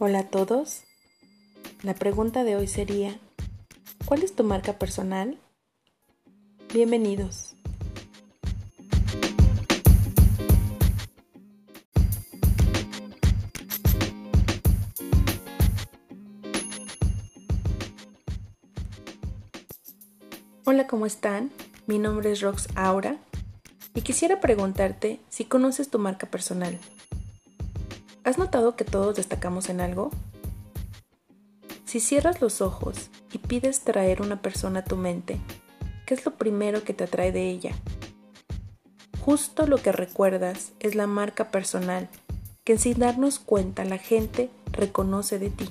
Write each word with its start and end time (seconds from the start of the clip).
Hola 0.00 0.18
a 0.18 0.24
todos. 0.24 0.82
La 1.82 1.94
pregunta 1.94 2.42
de 2.42 2.56
hoy 2.56 2.66
sería, 2.66 3.16
¿cuál 4.06 4.24
es 4.24 4.34
tu 4.34 4.42
marca 4.42 4.72
personal? 4.72 5.38
Bienvenidos. 6.72 7.54
Hola, 20.64 20.88
¿cómo 20.88 21.06
están? 21.06 21.52
Mi 21.86 22.00
nombre 22.00 22.32
es 22.32 22.40
Rox 22.40 22.66
Aura 22.74 23.18
y 23.94 24.00
quisiera 24.00 24.40
preguntarte 24.40 25.20
si 25.28 25.44
conoces 25.44 25.88
tu 25.88 26.00
marca 26.00 26.26
personal. 26.26 26.80
¿Has 28.24 28.38
notado 28.38 28.74
que 28.74 28.84
todos 28.84 29.16
destacamos 29.16 29.68
en 29.68 29.82
algo? 29.82 30.10
Si 31.84 32.00
cierras 32.00 32.40
los 32.40 32.62
ojos 32.62 33.10
y 33.32 33.38
pides 33.38 33.82
traer 33.82 34.22
una 34.22 34.40
persona 34.40 34.80
a 34.80 34.84
tu 34.84 34.96
mente, 34.96 35.38
¿qué 36.06 36.14
es 36.14 36.24
lo 36.24 36.32
primero 36.32 36.84
que 36.84 36.94
te 36.94 37.04
atrae 37.04 37.32
de 37.32 37.50
ella? 37.50 37.72
Justo 39.20 39.66
lo 39.66 39.76
que 39.76 39.92
recuerdas 39.92 40.72
es 40.80 40.94
la 40.94 41.06
marca 41.06 41.50
personal 41.50 42.08
que 42.64 42.78
sin 42.78 42.98
darnos 42.98 43.38
cuenta 43.38 43.84
la 43.84 43.98
gente 43.98 44.48
reconoce 44.72 45.38
de 45.38 45.50
ti. 45.50 45.68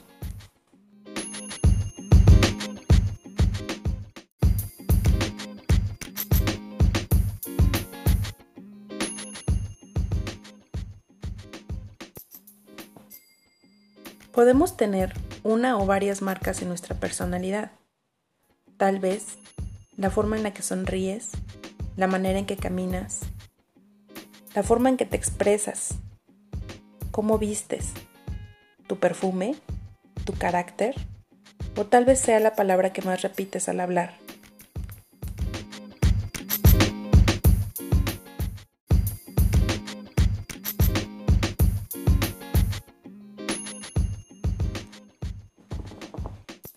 Podemos 14.34 14.78
tener 14.78 15.14
una 15.44 15.78
o 15.78 15.86
varias 15.86 16.24
marcas 16.24 16.64
en 16.64 16.68
nuestra 16.68 16.96
personalidad. 16.96 17.70
Tal 18.78 18.98
vez 18.98 19.38
la 19.96 20.10
forma 20.10 20.38
en 20.38 20.42
la 20.42 20.52
que 20.56 20.64
sonríes, 20.64 21.30
la 21.98 22.08
manera 22.08 22.40
en 22.40 22.48
que 22.48 22.58
caminas, 22.58 23.20
la 24.56 24.64
forma 24.64 24.90
en 24.90 24.98
que 24.98 25.06
te 25.06 25.16
expresas, 25.16 26.00
cómo 27.12 27.38
vistes, 27.38 27.92
tu 28.88 28.98
perfume, 28.98 29.56
tu 30.26 30.34
carácter, 30.34 30.96
o 31.78 31.86
tal 31.86 32.04
vez 32.04 32.20
sea 32.20 32.40
la 32.40 32.56
palabra 32.56 32.92
que 32.92 33.04
más 33.04 33.22
repites 33.22 33.70
al 33.70 33.80
hablar. 33.82 34.16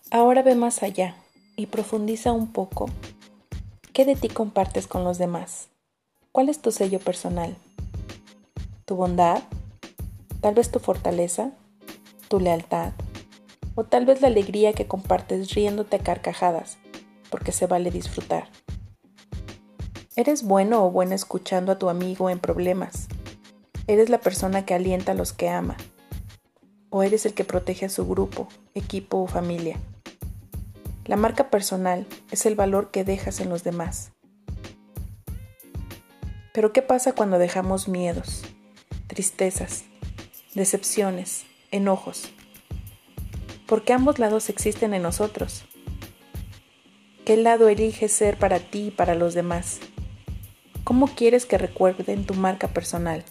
Ahora 0.09 0.41
ve 0.41 0.55
más 0.55 0.83
allá 0.83 1.15
y 1.57 1.65
profundiza 1.65 2.31
un 2.31 2.53
poco. 2.53 2.89
¿Qué 3.91 4.05
de 4.05 4.15
ti 4.15 4.29
compartes 4.29 4.87
con 4.87 5.03
los 5.03 5.17
demás? 5.17 5.67
¿Cuál 6.31 6.47
es 6.47 6.61
tu 6.61 6.71
sello 6.71 6.99
personal? 6.99 7.57
¿Tu 8.85 8.95
bondad? 8.95 9.43
¿Tal 10.39 10.55
vez 10.55 10.71
tu 10.71 10.79
fortaleza? 10.79 11.51
¿Tu 12.29 12.39
lealtad? 12.39 12.93
¿O 13.75 13.83
tal 13.83 14.05
vez 14.05 14.21
la 14.21 14.29
alegría 14.29 14.71
que 14.71 14.87
compartes 14.87 15.53
riéndote 15.53 15.97
a 15.97 15.99
carcajadas? 15.99 16.77
Porque 17.29 17.51
se 17.51 17.67
vale 17.67 17.91
disfrutar. 17.91 18.47
¿Eres 20.15 20.43
bueno 20.43 20.85
o 20.85 20.89
buena 20.89 21.15
escuchando 21.15 21.73
a 21.73 21.79
tu 21.79 21.89
amigo 21.89 22.29
en 22.29 22.39
problemas? 22.39 23.09
¿Eres 23.87 24.09
la 24.09 24.19
persona 24.19 24.65
que 24.65 24.73
alienta 24.73 25.11
a 25.11 25.15
los 25.15 25.33
que 25.33 25.49
ama? 25.49 25.75
¿O 26.89 27.03
eres 27.03 27.25
el 27.25 27.33
que 27.33 27.43
protege 27.43 27.87
a 27.87 27.89
su 27.89 28.07
grupo, 28.07 28.47
equipo 28.73 29.17
o 29.17 29.27
familia? 29.27 29.77
La 31.07 31.15
marca 31.15 31.49
personal 31.49 32.05
es 32.31 32.45
el 32.45 32.55
valor 32.55 32.91
que 32.91 33.05
dejas 33.05 33.39
en 33.39 33.47
los 33.47 33.63
demás. 33.63 34.11
Pero 36.53 36.73
¿qué 36.73 36.81
pasa 36.81 37.13
cuando 37.13 37.39
dejamos 37.39 37.87
miedos, 37.87 38.43
tristezas, 39.07 39.85
decepciones, 40.53 41.45
enojos? 41.71 42.29
Porque 43.67 43.93
ambos 43.93 44.19
lados 44.19 44.49
existen 44.49 44.93
en 44.93 45.03
nosotros. 45.03 45.63
¿Qué 47.23 47.37
lado 47.37 47.69
eliges 47.69 48.11
ser 48.11 48.37
para 48.37 48.59
ti 48.59 48.87
y 48.87 48.91
para 48.91 49.15
los 49.15 49.33
demás? 49.33 49.79
¿Cómo 50.83 51.07
quieres 51.07 51.45
que 51.45 51.57
recuerden 51.57 52.25
tu 52.25 52.33
marca 52.33 52.67
personal? 52.67 53.23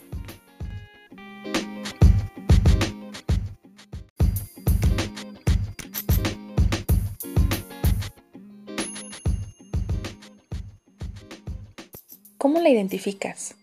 ¿Cómo 12.38 12.60
la 12.60 12.68
identificas? 12.68 13.54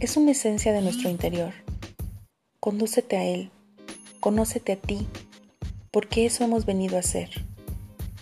Es 0.00 0.16
una 0.16 0.30
esencia 0.30 0.72
de 0.72 0.80
nuestro 0.80 1.10
interior. 1.10 1.52
Condúcete 2.60 3.18
a 3.18 3.24
Él, 3.24 3.50
conócete 4.20 4.72
a 4.72 4.76
ti, 4.76 5.06
porque 5.90 6.24
eso 6.24 6.44
hemos 6.44 6.64
venido 6.64 6.96
a 6.96 7.00
hacer, 7.00 7.28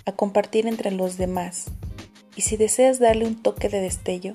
a 0.04 0.10
compartir 0.10 0.66
entre 0.66 0.90
los 0.90 1.16
demás. 1.16 1.66
Y 2.34 2.42
si 2.42 2.56
deseas 2.56 2.98
darle 2.98 3.24
un 3.24 3.40
toque 3.40 3.68
de 3.68 3.80
destello, 3.80 4.34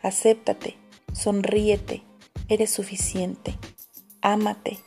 acéptate, 0.00 0.76
sonríete, 1.12 2.04
eres 2.48 2.70
suficiente, 2.70 3.56
ámate, 4.20 4.78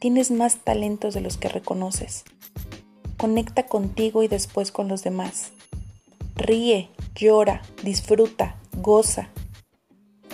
tienes 0.00 0.32
más 0.32 0.56
talentos 0.56 1.14
de 1.14 1.20
los 1.20 1.36
que 1.36 1.48
reconoces. 1.48 2.24
Conecta 3.16 3.68
contigo 3.68 4.24
y 4.24 4.28
después 4.28 4.72
con 4.72 4.88
los 4.88 5.04
demás. 5.04 5.52
Ríe, 6.34 6.90
llora, 7.14 7.62
disfruta, 7.82 8.56
goza, 8.76 9.30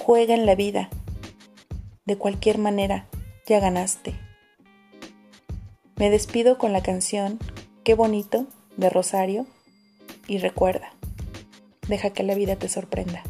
juega 0.01 0.35
en 0.35 0.47
la 0.47 0.55
vida. 0.55 0.89
De 2.05 2.17
cualquier 2.17 2.59
manera, 2.59 3.07
ya 3.47 3.61
ganaste. 3.61 4.15
Me 5.97 6.11
despido 6.11 6.59
con 6.59 6.73
la 6.73 6.83
canción 6.83 7.39
Qué 7.85 7.95
bonito 7.95 8.47
de 8.77 8.91
Rosario 8.91 9.47
y 10.27 10.39
recuerda, 10.39 10.93
deja 11.89 12.11
que 12.11 12.25
la 12.25 12.35
vida 12.35 12.57
te 12.57 12.69
sorprenda. 12.69 13.23